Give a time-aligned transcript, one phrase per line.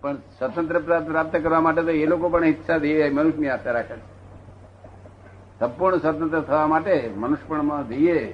[0.00, 4.16] પણ સ્વતંત્ર પ્રાપ્ત કરવા માટે તો એ લોકો પણ ઈચ્છા એ મનુષ્યની આશા રાખે છે.
[5.58, 8.32] સંપૂર્ણ સ્વતંત્ર થવા માટે મનુષ્યપણમાં જઈએ,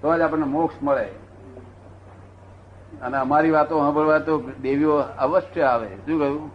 [0.00, 1.08] તો જ આપણને મોક્ષ મળે.
[3.02, 5.88] અને અમારી વાતો સાંભળવા તો દેવીઓ અવશ્ય આવે.
[5.88, 6.50] શું કહ્યું?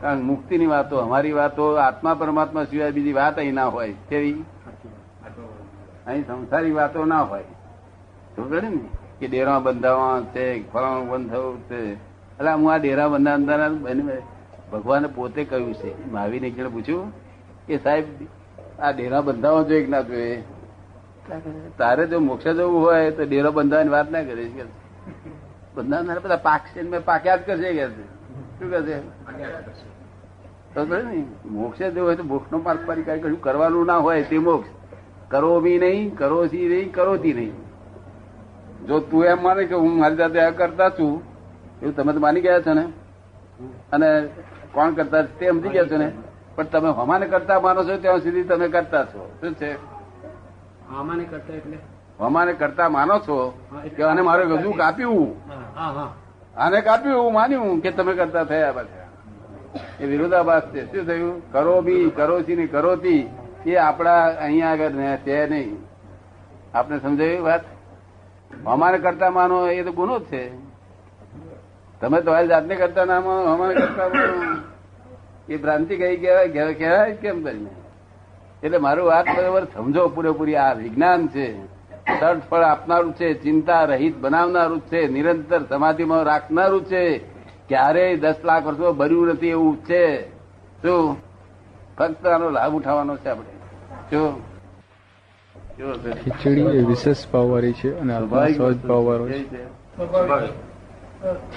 [0.00, 3.94] કારણ મુક્તિની વાતો, અમારી વાતો આત્મા પરમાત્મા સિવાય બીજી વાત અહીં ના હોય.
[4.08, 4.44] કેવી?
[6.06, 7.44] અહીં સંસારી વાતો ના હોય.
[8.36, 8.88] સમજે ને?
[9.18, 12.09] કે ડેરા બંધાવા છે ફલાણું બંધાવું છે.
[12.40, 14.20] એટલે હું આ ડેરા બંધાવનારા
[14.72, 15.90] ભગવાને પોતે કહ્યું છે.
[16.12, 17.12] મહાવીર એક પૂછ્યું
[17.66, 18.06] કે સાહેબ,
[18.78, 20.36] આ ડેરા બંધાવા જોઈએ કે ના જોઈએ
[21.78, 24.64] તારે જો મોક્ષ જવું હોય તો ડેરો બંધાવાની વાત ના કરીશ કે
[25.76, 27.84] બંધાવનારા બધા પાકશે મેં પાક્યા જ કરશે કે
[28.56, 28.96] શું કરશે
[30.74, 31.24] તો ને,
[31.56, 34.68] મોક્ષે જવું હોય તો મોક્ષ નો માર્ગ પરિકાર કશું કરવાનું ના હોય તે મોક્ષ.
[35.30, 37.54] કરો બી નહીં, કરો સી નહીં કરોથી નહીં.
[38.86, 41.12] જો તું એમ માને કે હું મારી જાતે આ કરતા છું
[41.82, 42.82] એવું તમે તો માની ગયા છો ને?
[43.92, 44.28] અને
[44.72, 45.22] કોણ કરતા?
[45.22, 46.12] તે સમજી ગયા છો ને?
[46.56, 49.32] પણ તમે હમાને કરતા માનો છો ત્યાં સુધી તમે કરતા છો.
[49.40, 49.74] શું છે?
[50.88, 51.78] હમાને કરતા એટલે?
[52.20, 53.58] હમાને કરતા માનો છો?
[53.96, 55.36] કે આને મારે ગજુ કાપ્યું.
[56.56, 59.06] આને કાપ્યું હું માન્યું કે તમે કરતા થયા પાછા.
[60.00, 60.86] એ વિરોધાભાસ છે.
[60.86, 61.52] શું થયું?
[61.52, 63.28] કરો બી કરો છી ને કરોતી
[63.66, 65.76] એ આપણા અહીંયા આગળ છે નહીં.
[66.74, 67.60] આપને સમજાયું વાત?
[68.66, 70.70] અમારે કરતા માનો એ તો ગુનો જ છે.
[72.00, 74.56] તમે તમારી જાતને કરતા ના માનો અમારે કરતા માનો.
[75.48, 76.48] એ ભ્રાંતિ કઈ કહેવાય?
[76.48, 77.70] કહેવાય કેમ કરીને
[78.62, 81.46] એટલે મારું વાત બરોબર સમજો પૂરેપૂરી આ વિજ્ઞાન છે.
[82.20, 87.04] સર્ટ ફળ આપનારું છે ચિંતા રહિત બનાવનારું છે નિરંતર સમાધિમાં રાખનારું છે.
[87.68, 90.04] ક્યારેય દસ લાખ વર્ષો ભર્યું નથી એવું છે.
[90.82, 91.16] શું
[91.98, 93.52] ફક્ત આનો લાભ ઉઠાવવાનો છે આપણે.
[94.10, 94.28] કેવો
[96.22, 98.12] ખીચડી એ વિશેષ ભાવવાળી છે અને
[98.54, 99.40] સહજ ભાવવાળો છે?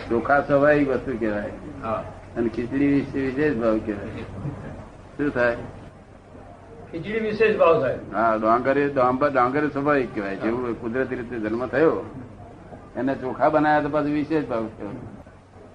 [0.09, 1.51] ચોખા સ્વાભાવિક વસ્તુ કહેવાય.
[2.37, 4.25] અને ખીચડી વિશે વિશેષ ભાવ કહેવાય.
[5.17, 5.55] શું થાય?
[6.91, 7.97] ખીચડી વિશેષ ભાવ થાય.
[8.13, 10.35] હા ડાંગરે ડાંબર ડાંગરે સ્વાભાવિક કહેવાય.
[10.35, 11.97] જેવું કુદરતી રીતે જન્મ થયો
[12.97, 15.01] એને ચોખા બનાવ્યા તો પાછું વિશેષ ભાવ કહેવાય.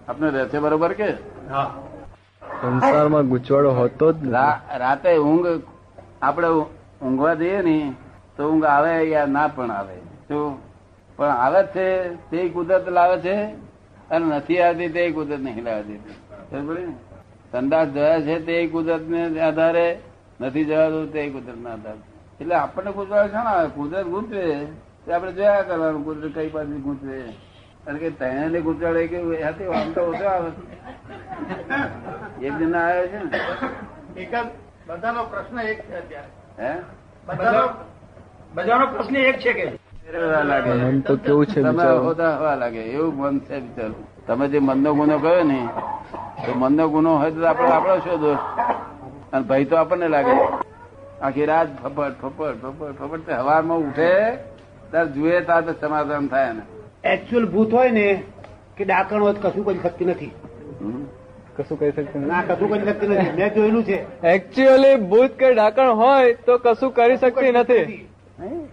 [0.08, 1.08] આપને રહે છે બરોબર કે?
[1.50, 1.70] હા.
[2.60, 4.20] સંસારમાં ગૂંચવાડો હોતો જ
[4.78, 5.48] રાતે ઊંઘ
[6.22, 6.48] આપણે
[7.02, 7.76] ઊંઘવા જઈએ ને
[8.36, 9.96] તો ઊંઘ આવે યા ના પણ આવે?
[10.28, 10.58] શું?
[11.18, 11.86] પણ આવે છે
[12.30, 13.36] તે કુદરત લાવે છે?
[14.10, 16.00] અને નથી આવતી તે કુદરત નહીં લાવતી?
[17.52, 19.98] સંદાસ જયા છે તે કુદરત ને આધારે
[20.40, 22.00] નથી જવાતું તે કુદરત ના આધારે.
[22.40, 24.66] એટલે આપણને કુદરત છે ને કુદરત ગુંચવે
[25.04, 27.16] તે આપણે જોયા કરવાનું કુદરત કઈ પાસે ગુંચવે
[27.86, 30.50] અને કે તેને ગુંચાડે કે હાથે આમ તો ઓછો આવે.
[32.40, 33.40] એક જણ આવ્યો છે ને?
[34.16, 34.36] એક જ
[34.86, 36.30] બધાનો પ્રશ્ન એક છે અત્યારે.
[36.58, 36.70] હે?
[37.26, 37.62] બધાનો
[38.54, 39.77] બધાનો પ્રશ્ન એક છે કે
[40.12, 40.70] લાગે.
[40.74, 42.04] મન તો કેવું છે તમે બિચારું?
[42.04, 44.04] હોતા હવા લાગે એવું મન છે બિચારું.
[44.26, 45.68] તમે જે મનનો ગુનો કહ્યો ને
[46.46, 48.38] તો મનનો ગુનો હોય તો આપણે આપણો શું દોષ?
[49.32, 50.34] અને ભય તો આપણને લાગે.
[51.22, 52.64] આખી રાત ફપટ ફપટ
[52.98, 54.10] ફપટ તે હવારમાં ઉઠે
[54.90, 56.62] ત્યારે જુએ ત્યારે તો સમાધાન થાય ને.
[57.04, 58.22] એકચ્યુઅલ ભૂત હોય ને
[58.76, 60.32] કે ડાકણ હોય કશું કરી શકતી નથી?
[61.56, 63.32] કશું કહી શકતું ના કશું કરી શકતી નથી.
[63.36, 64.26] મેં જોયેલું છે.
[64.26, 68.07] એકચ્યુઅલી ભૂત કે ડાકણ હોય તો કશું કરી શકતી નથી.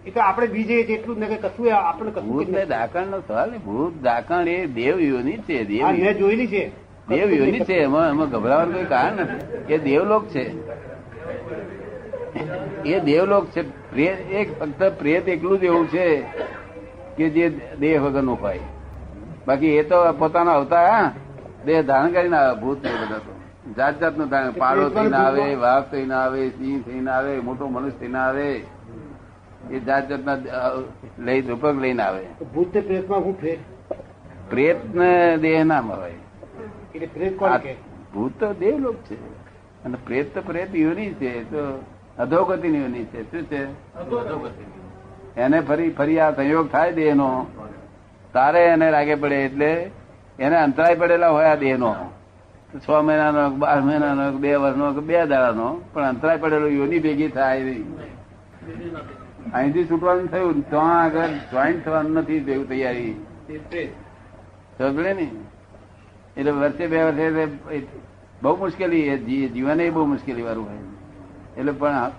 [0.06, 4.48] એ તો આપણે બીજે એટલું જ કશું આપણે કશું ડાકણ નો સવાલ ને ભૂત ડાકણ
[4.48, 6.62] એ દેવ યોની છે દેવ મેં જોયેલી છે.
[7.08, 9.74] દેવ યોની છે એમાં એમાં ગભરાવાનું કોઈ કારણ નથી.
[9.74, 10.44] એ દેવલોક છે.
[12.84, 13.62] એ દેવલોક છે.
[13.90, 16.06] પ્રેત એક ફક્ત પ્રેત એકલું જ એવું છે
[17.16, 17.44] કે જે
[17.78, 18.64] દેહ વગરનું હોય.
[19.46, 21.12] બાકી એ તો પોતાનો અવતાર હા,
[21.66, 23.32] દેહ ધારણ કરીને આવે ભૂત ને બધા તો.
[23.76, 24.52] જાત જાતનું ધારણ.
[24.52, 28.48] પાડો થઈને આવે વાઘ થઈને આવે સિંહ થઈને આવે મોટો મનુષ્ય થઈને આવે.
[29.70, 30.36] એ જાત જાતના
[31.18, 32.24] લઈ રૂપક લઈને આવે.
[32.54, 33.58] ભૂત પ્રેતમાં હું ફેર?
[34.50, 36.10] પ્રેત ને દેહ ના હોય
[36.94, 37.58] એટલે પ્રેત કોણ
[38.14, 39.16] ભૂત તો દેવલોક છે.
[39.84, 41.84] અને પ્રેત તો પ્રેત યોની છે તો
[42.18, 43.22] અધોગતિ યોની છે.
[43.30, 43.62] શું છે?
[45.40, 47.46] એને ફરી ફરી આ સંયોગ થાય દેહનો.
[48.32, 49.90] તારે એને લાગે પડે એટલે
[50.38, 51.94] એને અંતરાય પડેલા હોય આ દેહનો.
[52.76, 57.28] છ મહિનાનો બાર મહિનાનો કે બે વર્ષનો કે બે દાડાનો પણ અંતરાય પડેલો યોની ભેગી
[57.28, 57.86] થાય નહીં.
[59.54, 63.24] અહીંથી છૂટવાનું થયું તો આગળ જોઈન્ટ થવાનું નથી તેવું તૈયારી.
[64.78, 65.30] સમજે ને?
[66.36, 67.46] એટલે વર્ષે બે વર્ષે
[68.42, 70.76] બહુ મુશ્કેલી જીવન એ બહુ મુશ્કેલી વાળું હોય.
[71.56, 72.10] એટલે પણ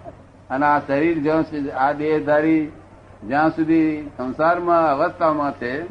[0.50, 2.72] અને આ શરીર જ્યાં સુધી આ દેહધારી
[3.28, 5.82] જ્યાં સુધી સંસારમાં અવસ્થામાં છે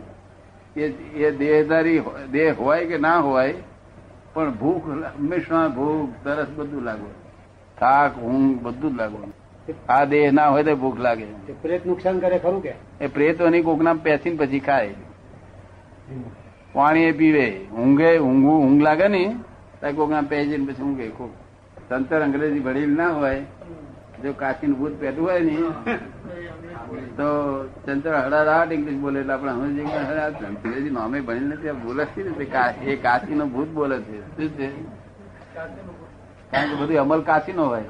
[0.77, 0.83] એ
[1.25, 3.55] એ દેહધારી દેહ હોય કે ના હોય
[4.35, 7.11] પણ ભૂખ હંમેશા ભૂખ તરસ બધું લાગવું
[7.79, 9.46] થાક ઊંઘ બધું જ લાગવાનું.
[9.89, 11.25] આ દેહ ના હોય તો ભૂખ લાગે.
[11.63, 12.75] પ્રેત નુકસાન કરે ખરું કે?
[13.01, 14.91] એ પ્રેતોની કોકના પેસીને પછી ખાય.
[16.73, 17.67] પાણી એ પીવે.
[17.67, 19.37] ઊંઘે ઊંઘું ઊંઘ લાગે ને
[19.81, 21.09] ત્યાં કોક ના પહેરીને પછી ઊંઘે.
[21.09, 21.31] કોક
[21.89, 23.43] સંતર અંગ્રેજી ભરેલ ના હોય
[24.25, 25.57] જો કાચી ભૂત પેટું હોય ને
[27.17, 27.27] તો
[27.87, 29.51] ચંચળ હડારાટ ઇંગ્લિશ બોલે એટલે આપણે
[29.95, 34.37] અરે અંગ્રેજી નામે ભણેલ નથી બોલે છે ને એ કાચી નો ભૂત બોલે છે.
[34.37, 34.71] શું છે?
[36.51, 37.83] કારણ કે બધું અમલ કાચી નો હોય.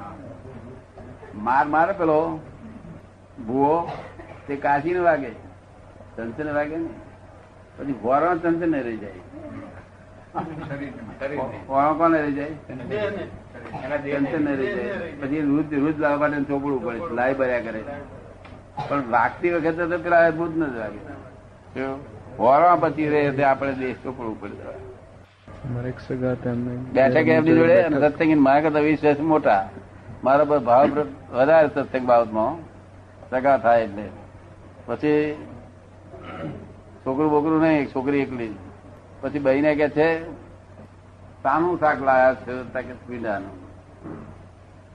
[1.37, 2.39] માર મારે પેલો
[3.47, 3.91] ભૂવો
[4.47, 5.29] તે કાચી ને વાગે.
[6.43, 6.89] ને વાગે ને.
[7.77, 9.11] પછી વોરા ચંચળ ને રહી જાય.
[11.67, 12.47] વોરા કોને રહી જાય?
[14.11, 15.11] ચંચળ ને રહી જાય.
[15.11, 17.83] પછી રૂજ રૂજ લાવવા માટે ચોપડવું પડે લાઈ ભર્યા કરે.
[18.89, 20.97] પણ વાગતી વખતે તો પેલા ભૂત ન જ વાગે.
[21.73, 22.79] કેવું?
[22.79, 24.87] પછી રહે તે આપણે દેશ ચોપડવું પડે
[26.93, 29.69] બેઠક એમની જોડે અને મારા કરતા વીસ વર્ષ મોટા.
[30.27, 30.87] મારા પર ભાવ
[31.31, 32.59] વધારે સત્સંગ બાબતમાં
[33.29, 34.09] સગા થાય એટલે.
[34.85, 35.35] પછી
[37.05, 38.55] છોકરું બોકરું નહીં છોકરી એકલી.
[39.21, 40.31] પછી બહીને કે છે
[41.43, 42.81] સાનું શાક લાયા છે?
[42.81, 43.49] કે ભીંડાનું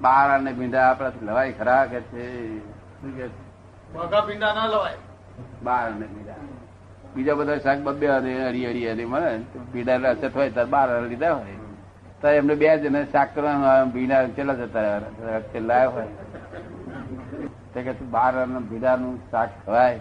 [0.00, 2.58] બાર અને ભીંડા આપણાથી લવાય ખરા કે છે?
[2.58, 4.26] શું કે છે?
[4.26, 4.94] પીંડા ના લવાય.
[5.62, 6.34] બાર અને ભીંડા
[7.14, 9.38] બીજા બધા શાક બબ્બે અને હરી હરી હરી મળે.
[9.72, 11.61] ભીંડા અછત હોય ત્યારે બાર લીધા હોય.
[12.22, 15.36] તો એમને બે જણે શાક કરવાનું ભીડા ચેલા જતા રહ્યા?
[15.36, 16.06] વખતે હોય.
[17.74, 20.00] તે કે બાર ભીંડાનું શાક ખવાય.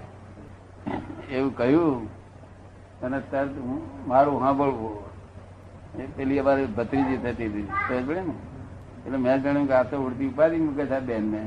[1.32, 2.10] એવું કહ્યું.
[3.02, 5.04] અને તરત હું, મારું સાંભળવું.
[6.00, 7.64] એ પેલી અમારી ભત્રીજી થતી હતી.
[7.64, 8.34] સમજ ને?
[9.06, 11.42] એટલે મેં જાણ્યું કે આ તો ઉડતી ઉપાડી મૂકે છે બેન ને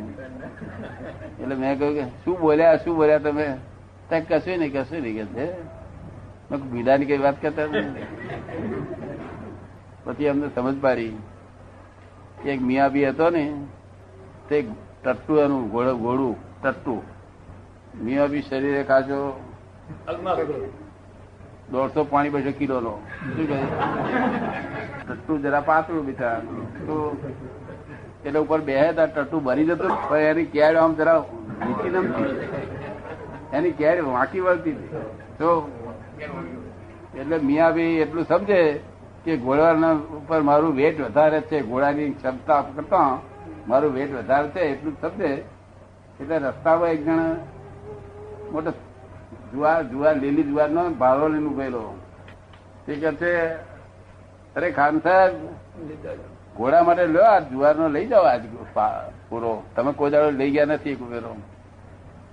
[1.43, 3.57] એટલે મેં કહ્યું કે, શું બોલ્યા શું બોલ્યા તમે?
[4.09, 5.47] ત્યાં કશું નહીં કશું નહીં કે છે.
[6.57, 7.63] ભીડાની કઈ વાત કરતા.
[10.05, 11.15] પછી અમને સમજ પાડી
[12.45, 13.45] એક મિયાબી હતો ને,
[14.49, 14.57] તે
[15.03, 16.95] ટટ્ટુ એનું ઘોડું ટટ્ટુ
[18.03, 19.19] મિયાબી શરીરે કાચો
[21.73, 22.95] દોઢસો પાણી બસો કિલો નો
[23.37, 23.59] શું કહે?
[25.07, 26.39] ટટ્ટુ જરા પાતળું બીઠા
[26.87, 26.97] તો
[28.25, 31.21] એટલે ઉપર બે હતા ટટ્ટુ ભરી જતો પણ એની કેડ આમ જરા
[31.61, 32.33] નીચી નમતી.
[33.53, 34.77] એની કેડ વાંકી વળતી
[35.39, 35.51] તો
[37.15, 38.61] એટલે મિયાબી એટલું સમજે
[39.25, 43.19] કે ઘોડાના ઉપર મારું વેટ વધારે છે ઘોડાની ક્ષમતા કરતા
[43.69, 45.31] મારું વેટ વધારે છે, એટલું સમજે
[46.21, 47.23] એટલે રસ્તામાં એક જણ
[48.53, 48.71] મોટો
[49.53, 51.83] જુવાર જુવાર, લીલી જુવાર નો ભારો લઈને ઉભેલો.
[52.87, 53.33] તે કે છે,
[54.57, 55.33] અરે ખાન સાહેબ
[56.57, 58.43] ઘોડા માટે લો આ જુવાર નો લઈ જાઓ આજ
[59.29, 59.63] પૂરો.
[59.77, 61.33] તમે કોઈ દાડો લઈ ગયા નથી ઉભેલો.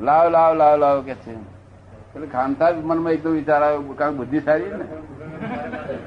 [0.02, 1.32] લાવ લાવ લાવ લાવ કે છે.
[1.32, 4.86] એટલે ખાન સાહેબ મનમાં એકદમ વિચાર આવ્યો કારણ બુદ્ધિ સારી ને.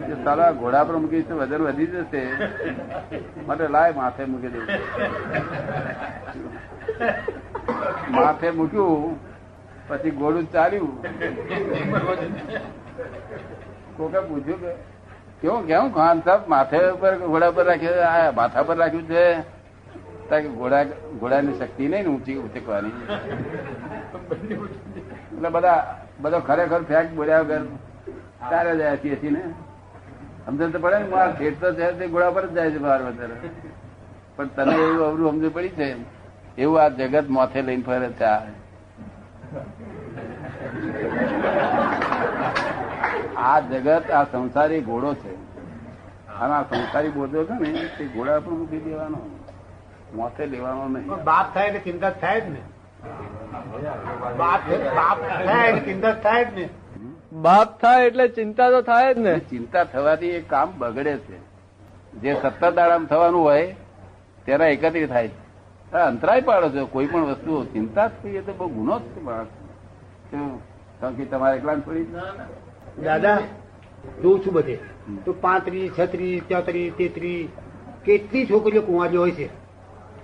[0.06, 2.22] કે સાલા, ઘોડા પર મૂકીશ તો વજન વધી જશે.
[3.46, 4.66] માટે લાય, માથે મૂકી દઉં.
[8.10, 9.18] માથે મૂક્યું,
[9.88, 10.92] પછી ઘોડું ચાલ્યું.
[13.96, 14.72] કોકે પૂછ્યું કે,
[15.40, 15.94] કેવું કેવું?
[15.94, 19.24] ખાન સાહેબ, માથે ઉપર ઘોડા પર રાખ્યું આ માથા પર રાખ્યું છે?
[20.30, 20.84] તાકે ઘોડા,
[21.20, 22.94] ઘોડાની શક્તિ નહીં ને ઊંચી ઉચકવાની.
[25.34, 25.78] એટલે બધા,
[26.20, 27.62] બધો ખરેખર ફેક બોલ્યા વગર
[28.50, 29.42] તારે જાય છીએ ને.
[30.46, 33.02] સમજણ તો પડે ને માર ખેત તો છે, તે ઘોડા પર જ જાય છે બહાર
[33.02, 33.36] વધારે.
[34.36, 35.96] પણ તને એવું અવરું સમજ પડી છે
[36.58, 38.40] એવું આ જગત માથે લઈને ફરે છે આ.
[43.36, 45.34] આ જગત, આ સંસારી ઘોડો છે.
[46.40, 49.18] અને આ સંસારી બોધો છે ને, તે ઘોડા પર મૂકી દેવાનો.
[50.14, 51.06] માથે લેવાનો નહીં.
[51.24, 52.62] બાપ થાય એટલે ચિંતા થાય જ ને.
[54.38, 54.60] બાપ
[55.46, 56.68] થાય એટલે ચિંતા થાય જ ને.
[57.34, 59.38] બાપ થાય એટલે ચિંતા તો થાય જ ને.
[59.38, 61.38] ચિંતા થવાથી એ કામ બગડે છે.
[62.22, 63.74] જે સત્તર દાડામાં થવાનું હોય
[64.46, 65.34] તેના એકત્રિત થાય છે.
[65.92, 69.20] અંતરાય પાડો છો કોઈ પણ વસ્તુ ચિંતા જ થઈ એ તો બહુ ગુનો જ છે
[69.20, 69.48] માણસ
[70.30, 70.60] શું?
[71.00, 72.06] કારણ કે તમારે એકલા થોડી
[73.04, 73.38] દાદા
[74.22, 74.78] જોઉં છું બધે.
[75.24, 77.48] તો પાંત્રીસ છત્રીસ ચોત્રીસ તેત્રીસ
[78.04, 79.48] કેટલી છોકરીઓ કુંવારી હોય છે?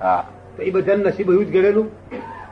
[0.01, 0.25] હા.
[0.57, 1.89] તો એ બધાને નસીબ એવું જ ઘડેલું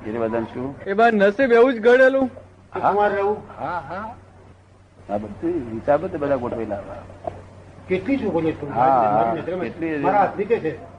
[0.07, 0.75] એને બધા શું?
[0.87, 2.29] એ બધા નસીબ એવું જ ઘડેલું
[2.73, 3.37] કુંવાર રહેવું?
[3.59, 4.15] હા હા.
[5.11, 6.79] આ બધું હિસાબ જ બધા ગોઠવેલા.
[7.89, 8.17] કેટલી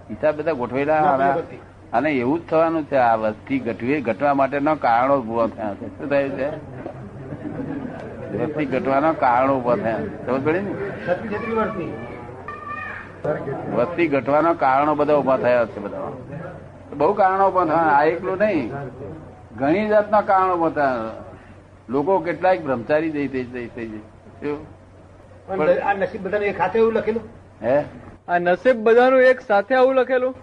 [0.10, 0.96] હિસાબ બધા ગોઠવેલા
[1.94, 5.98] અને- એવું જ થવાનું છે આ વસ્તી ઘટવી ઘટવા માટેના કારણો ઊભો થયા છે.
[5.98, 6.50] શું થયું છે?
[8.38, 10.74] વસ્તી ઘટવાના કારણો ઊભા થયા સમજ પડી ને?
[13.76, 15.98] વસ્તી ઘટવાના કારણો બધા ઊભા થયા છે બધા.
[16.98, 17.76] બહુ કારણો પણ થયા.
[17.76, 18.72] આ એકલું નહીં.
[19.60, 21.29] ઘણી જાતના કારણો બધા થયા.
[21.90, 23.88] લોકો કેટલાક બ્રહ્મચારી જઈ થઈ જાય થઈ
[24.42, 27.24] જાય આ નસીબ બધાને એક હાથે એવું લખેલું?
[27.62, 27.76] હે?
[28.28, 30.34] આ નસીબ બધાનું એક સાથે આવું લખેલું?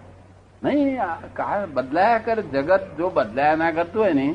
[0.63, 4.27] નહીં આ કાળ બદલાયા કર જગત જો બદલાયા ના કરતું હોય ને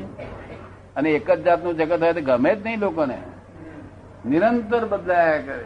[0.96, 3.18] અને એક જ જાતનું જગત હોય તો ગમે જ નહીં લોકોને.
[4.24, 5.56] નિરંતર બદલાયા કરે.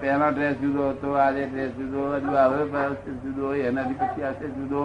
[0.00, 2.84] પહેલા ડ્રેસ જુદો હતો આજે ડ્રેસ જુદો હજુ હવે
[3.24, 4.82] જુદો હોય એનાથી પછી આશે જુદો.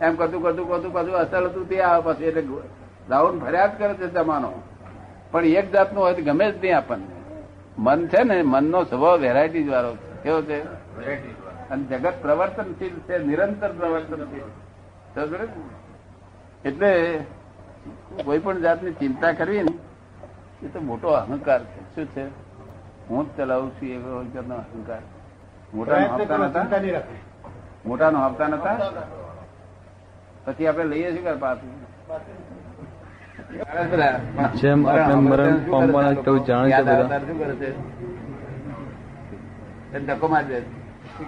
[0.00, 2.42] એમ કરતું કરતું કરતું કરતું અસર હતું તે આવે પછી એટલે
[3.12, 4.52] રાઉન્ડ ફર્યા જ કરે છે જમાનો
[5.30, 7.06] પણ એક જાતનું હોય તો ગમે જ નહીં આપણને.
[7.78, 10.22] મન છે ને મનનો સ્વભાવ વેરાયટી વાળો છે.
[10.22, 10.58] કેવો છે?
[11.70, 14.46] અને જગત પ્રવર્તનશીલ છે નિરંતર પ્રવર્તનશીલ.
[16.64, 16.90] એટલે
[18.24, 19.72] કોઈ પણ જાતની ચિંતા કરવી ને
[20.66, 21.94] એ તો મોટો અહંકાર છે.
[21.94, 22.24] શું છે?
[23.08, 25.02] હું જ ચલાવું છું એવો જાતનો અહંકાર.
[25.74, 27.00] મોટા નો નતા?
[27.86, 28.76] મોટાનો હપ્તા નતા?
[30.44, 31.72] પછી આપણે લઈએ છીએ પાછું?
[34.60, 37.18] જેમ આપણે મરણ પામવાના તેવું જાણે છે બધા.
[37.18, 37.70] શું કરે છે?
[40.06, 40.58] ધક્કો મારી દે.
[40.60, 41.26] શું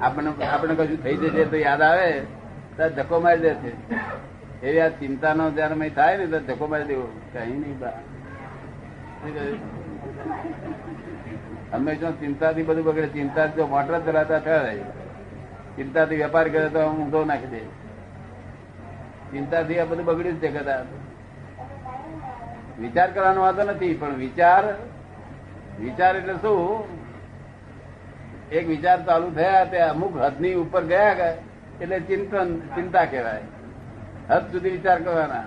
[0.00, 2.10] આપણને આપણે કશું થઈ જશે તો યાદ આવે?
[2.76, 3.70] તો ધક્કો મારી દે છે.
[4.62, 7.06] એવી આ ચિંતાનો જયારે મેં થાય ને તો ધક્કો મારી દેવો.
[7.32, 7.96] કઈ નહીં બા?
[11.72, 14.84] હંમેશા ચિંતાથી બધું બગડે ચિંતા જો મોટર ચલાવતા ઠરાય
[15.76, 17.60] ચિંતાથી વેપાર કરે તો ઊંધો નાખી દે.
[19.32, 20.86] ચિંતાથી આ બધું બગડ્યું છે કદાચ
[22.80, 24.64] વિચાર કરવાનો વાંધો નથી, પણ વિચાર
[25.80, 26.84] વિચાર એટલે શું?
[28.52, 31.32] એક વિચાર ચાલુ થયા તે અમુક હદની ઉપર ગયા
[31.80, 33.42] એટલે ચિંતન, ચિંતા કહેવાય.
[34.30, 35.44] હદ સુધી વિચાર કરવાના.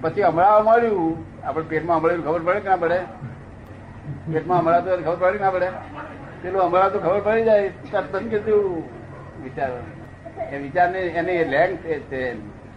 [0.00, 2.98] પછી હમણાં મળ્યું, આપણે પેટમાં હમણાં ખબર પડે કે ના પડે?
[4.32, 5.68] પેટમાં હમણાં તો ખબર પડે ના પડે?
[6.42, 7.68] પેલું હમણાં તો ખબર પડી જાય.
[7.68, 8.84] તરત કે કીધું,
[9.44, 9.70] વિચાર.
[10.52, 12.36] એ વિચારને, એની લેંગ છે.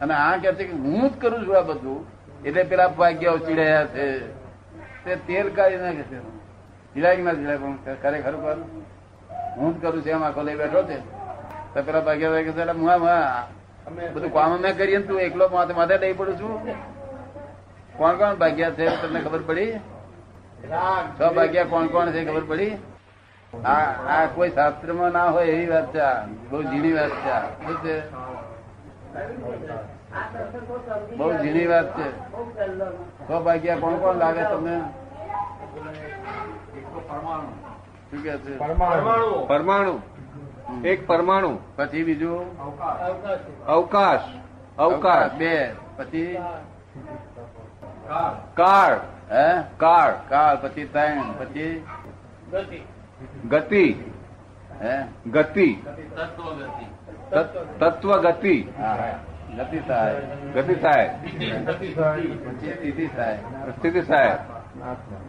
[0.00, 2.17] અને આ કે છે કે હું જ કરું છું આ બધું.
[2.44, 4.04] એટલે પેલા ભાગ્ય ચીડાયા છે
[5.04, 6.18] તે તેલ કાઢી નાખે છે.
[6.94, 8.56] ચીડાય ના ચીડાય પણ ખરેખર કર
[9.56, 10.98] હું જ કરું છું એમ આખો લઈ બેઠો છે.
[11.74, 16.12] તો પેલા ભાગ્યા કે છે હું બધું કામ અમે કરીએ તું એકલો માથે માથે લઈ
[16.12, 16.54] પડું છું.
[17.96, 19.72] કોણ કોણ ભાગ્યા છે, તમને ખબર પડી?
[21.20, 22.76] છ ભાગ્યા કોણ કોણ છે, ખબર પડી?
[23.64, 26.32] આ કોઈ શાસ્ત્રમાં ના હોય એવી વાત છે.
[26.50, 27.36] બહુ ઝીણી વાત છે.
[27.64, 27.96] શું છે?
[31.16, 32.18] બહુ ઝીણી વાત છે.
[33.28, 34.80] સો ભાગ્યા કોણ કોણ લાગે તમને?
[38.10, 38.58] શું કે છે?
[39.48, 40.00] પરમાણુ.
[40.84, 41.58] એક પરમાણુ.
[41.76, 42.58] પછી બીજું?
[43.66, 44.20] અવકાશ.
[44.78, 45.32] અવકાશ.
[45.32, 45.72] બે.
[45.96, 46.38] પછી?
[48.54, 48.92] કાળ
[49.32, 49.62] હે?
[49.76, 51.32] કાળ કાળ પછી ત્રણ.
[51.38, 51.86] પછી?
[53.48, 53.92] ગતિ.
[54.82, 55.02] હે?
[55.30, 55.82] ગતિ.
[57.30, 58.96] તત- તત્વ ગતિ હા.
[58.96, 60.20] ગતિ થાય.
[60.54, 61.08] ગતિ થાય.
[61.08, 63.36] સ્થિતિ થાય.
[63.78, 64.38] સ્થિતિ થાય.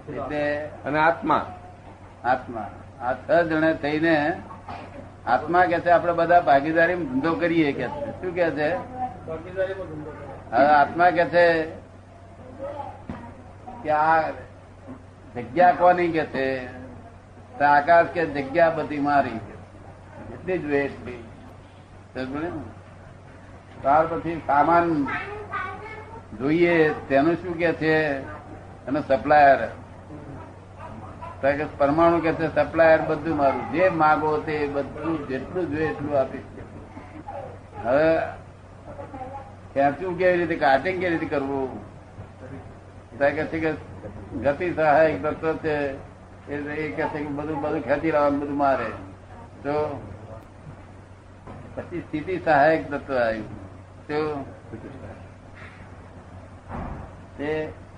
[0.10, 1.56] એટલે અને આત્મા.
[2.24, 2.70] આત્મા.
[3.02, 4.34] આ છ જણે થઈને
[5.28, 8.22] આત્મા કે છે આપણે બધા ભાગીદારી ધંધો કરીએ કે છે.
[8.22, 8.76] શું કે છે?
[10.52, 11.64] હવે આત્મા કે છે
[13.84, 14.30] કે આ
[15.36, 16.80] જગ્યા કોની કે છે?
[17.60, 19.36] આકાશ કે જગ્યા બધી મારી
[20.34, 21.24] એટલી જ વેટ એટલી?
[23.82, 25.08] ત્યાર પછી સામાન
[26.40, 27.94] જોઈએ, તેનું શું કે છે
[28.88, 29.70] અને સપ્લાયર
[31.42, 33.72] કે પરમાણુ કે છે સપ્લાયર બધું મારું.
[33.72, 36.50] જે માગો તે બધું જેટલું જોઈએ એટલું આપીશ.
[37.86, 38.10] હવે
[39.74, 41.70] ખેંચવું કેવી રીતે કાટિંગ કેવી રીતે કરવું?
[43.20, 43.72] કે છે કે
[44.42, 45.76] ગતિ સહાયક તત્વ છે.
[46.50, 48.90] એટલે એ કે છે કે બધું બધું ખેંચી લાવવાનું બધું મારે.
[49.64, 50.02] તો
[51.76, 53.59] પછી સ્થિતિ સહાયક તત્વ આવ્યું.
[54.10, 54.46] તો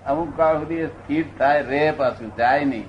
[0.05, 2.85] અમુક કાળ સુધી સ્થિર થાય રે પાછું જાય નહીં.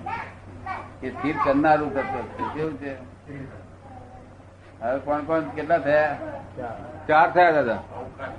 [1.02, 2.54] એ સ્થિર કરનારું તત્વ છે.
[2.54, 2.94] કેવું છે?
[4.82, 6.18] હવે કોણ કોણ કેટલા થયા?
[7.08, 7.78] ચાર થયા દાદા.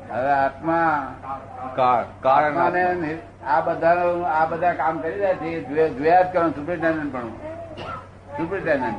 [0.10, 1.14] હવે આત્મા
[1.76, 2.58] કાળ
[3.46, 3.96] આ બધા
[4.28, 7.30] આ બધા કામ કરી રહ્યા છે જોયા જોયા જ કરવાનું સુપ્રિન્ટેન્ડન્ટ પણ.
[8.38, 8.96] સુપ્રિન્ટેન્ડન્ટ.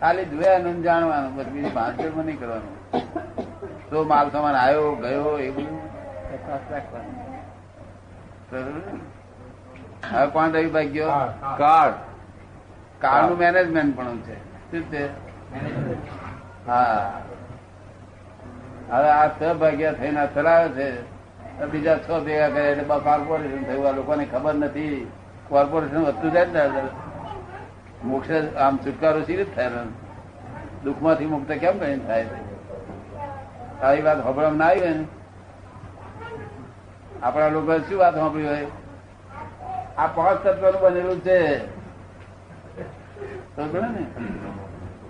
[0.00, 2.78] ખાલી જોયાનું ને જાણવાનું બસ બીજી ભાંતમાં નહીં કરવાનું.
[3.90, 5.78] તો માલ સામાન આવ્યો ગયો એ બધું.
[8.52, 8.98] ને?
[10.12, 11.08] હવે કોણ રહી ભાગ્યો
[11.58, 11.92] કાળ
[13.00, 14.34] કાળનું મેનેજમેન્ટ પણ છે.
[14.70, 15.06] શું છે?
[16.66, 17.22] હા.
[18.90, 21.02] હવે આ છ ભાગ્યા થઈને ચલાવે છે.
[21.66, 23.88] બીજા છ ભેગા કરે એટલે કોર્પોરેશન થયું.
[23.88, 25.10] આ લોકોને ખબર નથી.
[25.48, 26.70] કોર્પોરેશન વધતું જાય ને
[28.04, 29.68] મોક્ષ આમ છુટકારો સી રીતે થાય?
[29.68, 29.82] ને?
[30.84, 32.47] દુઃખમાંથી મુક્ત કેમ કરીને થાય છે?
[33.82, 35.04] આવી વાત સાંભળવામાં ના આવી ને?
[37.22, 38.66] આપણા લોકો શું વાત સાંભળી હોય?
[39.98, 41.66] આ પાંચ તત્વનું બનેલું છે.
[43.90, 44.06] ને?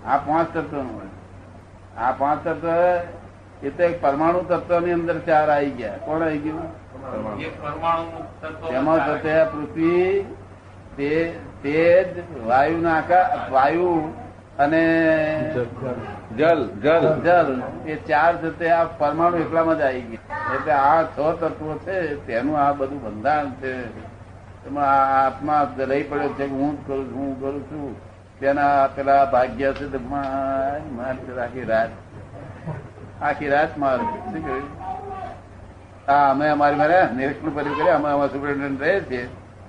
[0.07, 1.01] આ પાંચ તત્વનું
[1.99, 2.67] આ પાંચ તત્વ
[3.63, 5.97] એ તો એક પરમાણુ તત્વની અંદર ચાર આવી ગયા.
[5.97, 6.61] કોણ આવી ગયું?
[8.69, 10.21] એમાં થશે પૃથ્વી
[10.97, 11.33] તે-
[11.63, 12.07] તેજ
[12.47, 14.13] વાયુ નાકા વાયુ
[14.59, 14.83] અને
[16.37, 17.21] જલ જલ.
[17.23, 17.63] જલ.
[17.85, 20.55] એ ચાર થતે આ પરમાણુ એકલામાં જ આવી ગયા.
[20.55, 23.73] એટલે આ છ તત્વો છે તેનું આ બધું બંધારણ છે.
[24.67, 27.95] એમાં આ આત્મા રહી પડ્યો છે હું જ કરું છું હું કરું છું.
[28.39, 31.89] તેના પેલા ભાગ્ય છે તો માર માર આખી રાત.
[33.21, 33.97] આખી રાત માર.
[33.97, 34.69] શું કર્યું?
[36.07, 39.25] હા અમે અમારી મારે નિરીક્ષણ કર્યું કરે અમે અમારા સુપ્રિન્ટેન્ડન્ટ રહે છીએ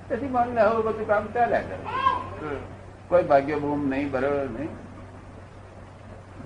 [0.09, 2.55] તેથી મને હવે બધું કામ ચાલ્યા કરે.
[3.07, 4.69] કોઈ ભાગ્ય બૂમ નહીં બરોબર નહીં.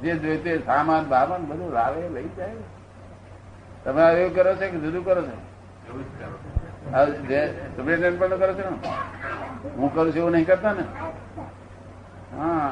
[0.06, 2.58] જે જોઈએ તે સામાન, બામાન બધું લાવે, લઈ જાય.
[3.84, 5.36] તમે એવું કરો છો કે જુદું કરો છો?
[7.76, 8.78] સુપ્રિન્ટેન્ડન્ટ પણ કરો છો ને?
[9.78, 10.86] હું કરું છું એવું નહીં કરતા ને?
[12.38, 12.72] હા.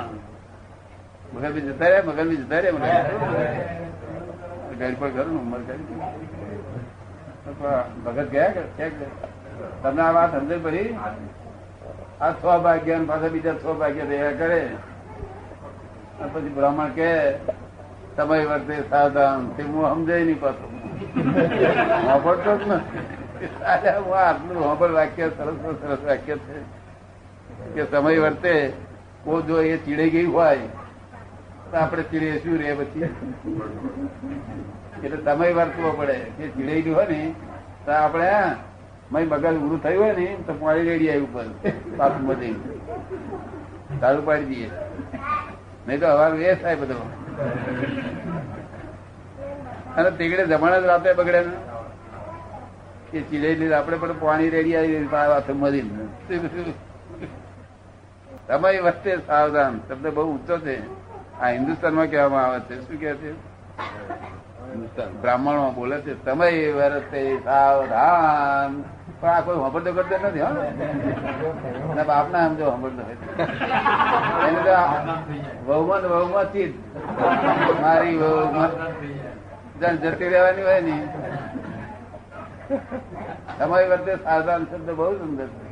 [1.33, 2.89] મગર બી જતા રહ્યા મગર બી જતા રહ્યા
[4.79, 5.85] ગાડી પર કરું ઉંમર કરી
[8.05, 8.85] ભગત ગયા કે?
[9.83, 10.89] તમને આ વાત સમજણ પડી?
[12.21, 14.59] આ છ ભાગ્યા પાછા બીજા છ ભાગ્યા તૈયાર કરે.
[16.33, 17.09] પછી બ્રાહ્મણ કે
[18.17, 19.47] સમય વર્તે સાવધાન.
[19.55, 20.71] તે હું સમજાય નહીં પાછું.
[22.05, 23.01] સાંભળતો જ નથી.
[24.05, 26.57] હું આટલું વાપર વાક્ય સરસ સરસ વાક્ય છે.
[27.75, 28.53] કે સમય વર્તે
[29.23, 30.57] કો જો એ ચીડાઈ ગઈ હોય,
[31.71, 33.03] તો આપણે ચીડીએ શું રે પછી?
[35.03, 36.17] એટલે સમય વર્તવો પડે.
[36.37, 37.21] કે ચીડાઈ હોય ને,
[37.85, 38.29] તો આપણે
[39.11, 41.45] મય મગજ ઉરું થયું હોય ને, તો પાણી રેડી આવી ઉપર
[41.97, 42.55] પાછું બધી
[44.01, 44.69] ચાલુ પાડી દઈએ.
[45.87, 46.95] નહીં તો હવા એ થાય બધો.
[49.97, 51.51] અને તીગડે જમાણા જ રાતે બગડે ને.
[53.11, 55.09] કે ચીડે આપણે પણ પાણી રેડી આવી
[55.53, 55.93] મરી
[58.47, 59.77] તમારી વચ્ચે સાવધાન.
[59.77, 61.03] તમને બહુ ઊંચો છે.
[61.39, 62.87] આ હિન્દુસ્તાનમાં કહેવામાં આવે છે.
[62.87, 63.53] શું કે છે?
[65.21, 68.83] બ્રાહ્મણો બોલે છે, તમે વર્તે સાવધાન.
[69.23, 72.03] પણ આ કોઈ સાંભળતો કરતો નથી, હા.
[72.03, 73.01] બાપ ના સમજો સાંભળતો
[74.45, 74.73] એને તો
[75.67, 76.73] વહુમાં ને થી જ
[77.81, 78.71] મારી વહુમાં
[79.81, 80.95] જાણ જતી રહેવાની હોય ને.
[83.59, 85.67] તમારી વર્તે સાધારણ શબ્દ બહુ સુંદર છે.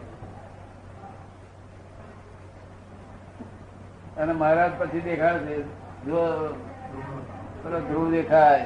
[4.17, 5.55] અને મહારાજ પછી દેખાડશે
[6.05, 6.21] જો
[7.63, 8.65] પેલો ધ્રુવ દેખાય.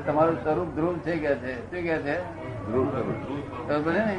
[0.00, 1.62] તમારું સ્વરૂપ ધ્રુવ છે કે છે?
[1.62, 2.20] શું કે છે?
[2.66, 3.86] ધ્રુવ સ્વરૂપ.
[3.86, 4.18] ને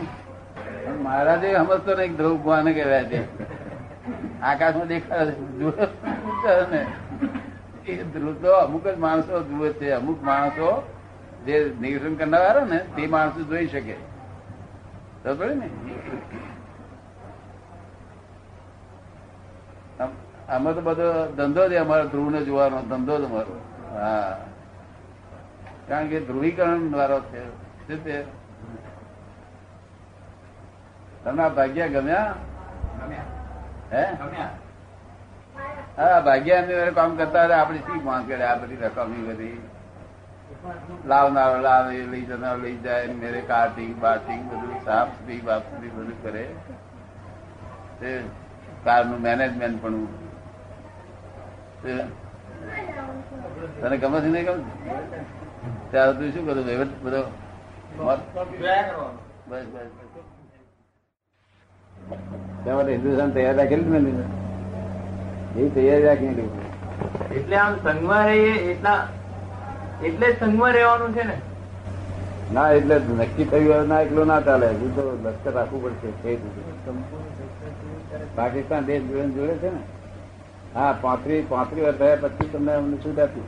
[0.91, 3.23] મહારાજે સમજતો ને ધ્રુવ ભગવાન કહેવાય છે
[4.41, 5.73] આકાશમાં દેખાય ધ્રુવ
[6.71, 6.85] ને.
[7.85, 9.91] એ ધ્રુવ તો અમુક જ માણસો ધ્રુવ છે.
[9.91, 10.91] અમુક માણસો
[11.45, 13.95] જે નિરીક્ષણ કરનારા ને તે માણસો જોઈ શકે.
[15.23, 15.69] ખબર ને.
[20.49, 23.61] અમે તો બધો ધંધો જ અમારો ધ્રુવ ને જોવાનો ધંધો જ અમારો.
[23.93, 24.39] હા.
[25.87, 27.43] કારણ કે ધ્રુવીકરણ વાળો છે.
[27.87, 28.17] શું છે?
[31.23, 32.33] તમને ભાગ્યા ગમ્યા?
[33.91, 34.03] હે?
[35.97, 37.57] હા ભાગ્યા ની કામ કરતા હતા.
[37.57, 38.43] આપણે શી માંગ કરે?
[38.43, 39.57] આ બધી રકમ બધી.
[41.05, 46.23] લાવનારો લાવે લઈ જનારો લઈ જાય મેરે કાર્ટિંગ બાટિંગ બધું સાફ સુથરી બાફ સુધી બધું
[46.23, 46.45] કરે.
[47.99, 48.09] તે
[48.83, 50.05] કારનું મેનેજમેન્ટ પણ
[53.81, 54.63] તને ગમે છે નહીં ગમે
[55.89, 57.21] ત્યારે તું શું કરું વહીવટ બધો
[57.99, 58.21] મત
[59.47, 59.65] બસ.
[62.89, 64.23] હિન્દુસ્તાન તૈયાર રાખેલું ને
[65.57, 66.43] એ તૈયારી રાખીને
[67.31, 68.99] એટલે આમ સંઘમાં રહીએ એટલા
[70.03, 71.35] એટલે સંઘમાં રહેવાનું છે ને?
[72.51, 74.67] ના એટલે નક્કી થયું ના એકલો ના ચાલે.
[74.73, 76.31] હજુ તો લશ્કર રાખવું પડશે.
[78.35, 79.81] પાકિસ્તાન દેશ જોડે જોડે છે ને?
[80.75, 83.45] હા પાંત્રીસ પાંત્રીસ વર્ષ થયા પછી તમને અમને છૂટ આપી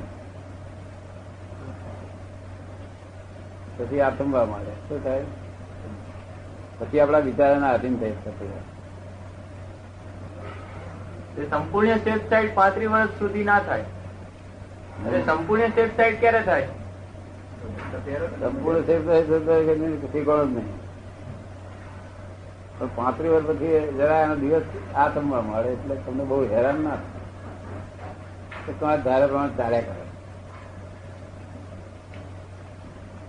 [3.77, 4.73] પછી આતંકવા માંડે.
[4.89, 5.23] શું થાય?
[6.79, 8.63] પછી આપણા વિચારોના આધીન થઈ શકે
[11.49, 13.83] સંપૂર્ણ સેફ સાઈડ પાંત્રીસ વર્ષ સુધી ના થાય.
[15.25, 16.67] સંપૂર્ણ સેફ સાઈડ ક્યારે થાય?
[18.39, 20.69] સંપૂર્ણ સેફ સાઈડ ઠીકાણું જ નહીં.
[22.79, 26.95] પણ પાંત્રીસ વર્ષ પછી જરા એનો દિવસ આ તમવા મળે એટલે તમને બહુ હેરાન ના
[26.95, 28.73] થાય.
[28.79, 30.04] તમારે ધારે પ્રમાણે ચાલ્યા કરે.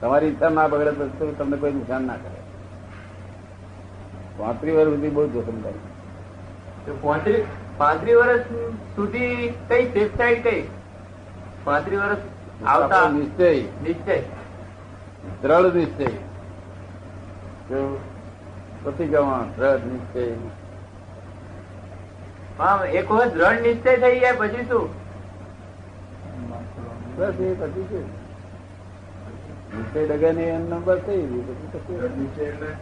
[0.00, 2.40] તમારી ઈચ્છા ના બગડે તો તમને કોઈ નુકસાન ના કરે.
[4.38, 7.44] પાંત્રી વર્ષ સુધી બહુ જોખમદારી
[7.78, 8.40] પાંત્રીસ વર્ષ
[8.96, 10.68] સુધી કઈ સેફ સાઈડ કઈ?
[11.64, 12.18] પાંત્રી વર્ષ
[12.66, 13.62] આવતા નિશ્ચય.
[13.62, 14.22] નિશ્ચય.
[15.42, 16.06] દ્રઢ નિશ્ચય.
[17.70, 17.98] જો
[19.06, 20.34] જવા દ્રઢ નિશ્ચય.
[22.58, 24.88] હા એક વખત દ્રઢ નિશ્ચય થઈ જાય પછી શું?
[27.16, 28.25] બસ એ પછી છે
[29.78, 32.76] નિશ્ચય ડગે ની એમ નંબર થઈ ગયું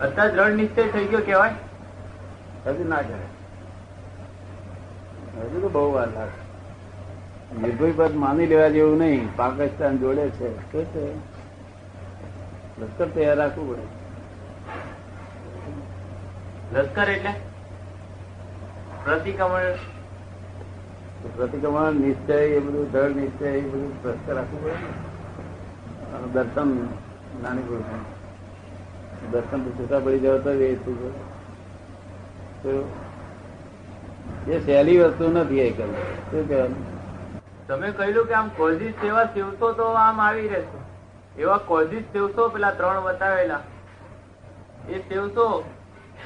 [0.00, 1.54] અત્યારે દ્રઢ નિશ્ચય થઈ ગયો કેવાય
[2.66, 3.26] હજુ ના કરે
[5.42, 6.42] હજુ તો બહુ વાર લાગે.
[7.60, 10.72] નિર્ભય પદ માની લેવા જેવું નહીં પાકિસ્તાન જોડે છે.
[10.72, 11.14] શું છે.
[12.80, 13.82] લશ્કર તૈયાર રાખવું પડે.
[16.78, 17.32] લશ્કર એટલે?
[19.04, 19.74] પ્રતિક્રમણ
[21.28, 25.12] પ્રતિક્રમણ, નિશ્ચય, એ બધું, દ્રઢ નિશ્ચય, એ બધું સ્પષ્ટ રાખવું પડે.
[26.32, 26.70] દર્શન
[27.42, 30.74] નાની પુરુષ દર્શન છૂટા પડી જાવ તો એ
[34.48, 36.30] એ સહેલી વસ્તુ નથી એ કરવું.
[36.30, 36.92] શું કહેવાનું?
[37.66, 41.40] તમે કહ્યું કે આમ કોઝિસ સેવા સેવતો તો આમ આવી રહેશે.
[41.40, 43.60] એવા કોઝિસ સેવતો પેલા ત્રણ બતાવેલા.
[44.88, 45.64] એ સેવસો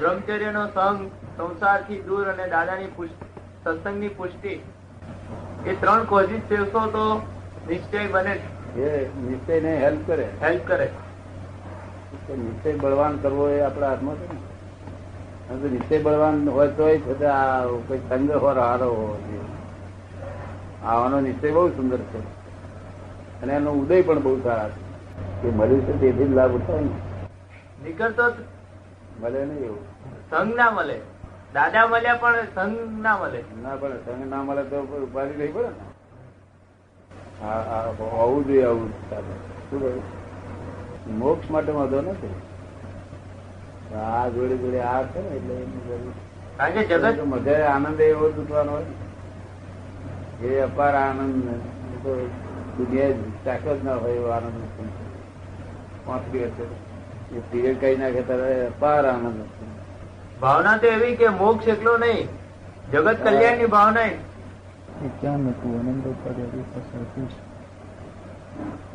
[0.00, 3.06] બ્રહ્મચર્યનો સંગ, સંસારથી દૂર અને દાદાની
[3.64, 4.60] સત્સંગની પુષ્ટિ
[5.66, 7.22] એ ત્રણ કોઝિસ સેવસો તો?
[7.68, 8.40] નિશ્ચય બને
[8.76, 10.28] એ નિશ્ચયને હેલ્પ કરે.
[10.42, 10.90] હેલ્પ કરે.
[12.38, 14.38] નિશ્ચય બળવાન કરવો એ આપણા હાથમાં છે ને.
[15.54, 19.40] અને નિશ્ચય બળવાન હોય તો છતાં આ કોઈ સંગ હારો હોવો જોઈએ
[20.84, 22.18] આવાનો નિશ્ચય બહુ સુંદર છે.
[23.42, 24.86] અને એનો ઉદય પણ બહુ સારા છે.
[25.42, 26.88] કે મળ્યું છે તેથી જ લાભ ઉઠાય ને.
[27.84, 28.34] નીકળતો જ.
[29.22, 29.78] મળે નહીં એવું.
[30.30, 31.00] સંગ ના મળે.
[31.56, 33.40] દાદા મળ્યા પણ સંઘ ના મળે.
[33.62, 35.84] ના પણ સંઘ ના મળે તો ઉપાધિ નહીં પડે ને.
[38.16, 38.90] હોવું જોઈએ આવું
[39.70, 40.04] શું કહ્યું?
[41.18, 42.36] મોક્ષ માટે વાંધો નથી.
[44.02, 46.14] આ જોડે જોડે આ છે ને એટલે એની જરૂર.
[46.56, 48.90] કારણ કે જગત મધે આનંદ એવો તૂટવાનો હોય.
[50.48, 51.46] એ અપાર આનંદ
[52.02, 52.12] તો
[52.76, 54.58] દુનિયા શાશ્વત ના હોય એવો આનંદ.
[56.06, 56.56] પાંચ દિવસ
[57.36, 59.65] એ પીરિયડ કઈ નાખે ત્યારે અપાર આનંદ નથી.
[60.40, 62.28] ભાવના તો એવી કે મોક્ષ એકલો નહીં.
[62.92, 64.08] જગત કલ્યાણની ભાવના.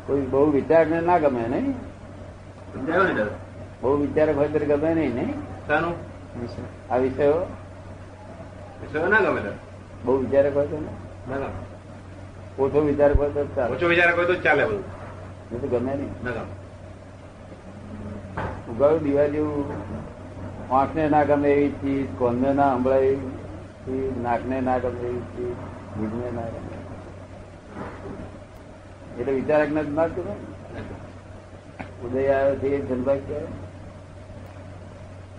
[0.06, 1.74] કોઈ બહુ વિચાર ને ના ગમે નહીં?
[3.82, 5.34] બહુ વિચારક હોય ત્યારે ગમે નહીં નહીં?
[6.90, 7.46] આ વિષયો?
[8.82, 9.40] વિષયો ના ગમે
[10.04, 11.46] બહુ વિચારક હોય તો ને.
[12.58, 13.76] ઓછો વિચારક હોય તો ચાલે.
[13.76, 15.70] ઓછો વિચાર કોઈ તો ચાલે બધું.
[15.70, 16.10] ગમે નહીં.
[16.24, 16.52] ના ગમે.
[18.70, 20.01] ઉગાડું દીવા જેવું
[20.70, 23.30] આંખને ના ગમે એવી ચીજ, કોનને ના સંભળાય એવી
[23.86, 25.52] ચીજ, નાકને ના ગમે એવી ચીજ
[25.98, 26.82] જીભને ના ગમે
[29.20, 30.36] એટલે વિચારક ને ના ને.
[32.04, 33.40] ઉદય આવ્યો છે એ જનભાઈ કહે.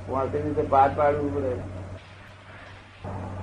[0.10, 1.50] વાંચે રીતે પાર પાડવું પડે.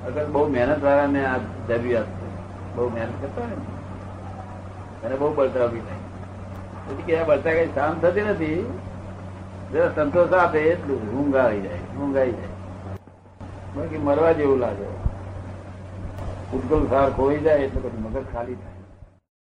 [0.06, 1.36] અગર બહુ મહેનત વાળાને આ
[1.68, 2.28] જરૂરિયાત છે.
[2.74, 5.06] બહુ મહેનત કરતા ને.
[5.06, 5.98] એને બહુ બળતરા બી થાય.
[6.86, 8.78] પછી કે આ બળતરા કઈ શાંત થતી નથી.
[9.72, 12.48] જરા સંતોષ આપે એટલું ઊંઘ આવી જાય ઊંઘ આવી જાય.
[13.76, 14.88] બાકી મરવા જેવું લાગે.
[16.52, 18.69] ઉદગલ સાર ખોઈ જાય એટલે પછી મગજ ખાલી થાય.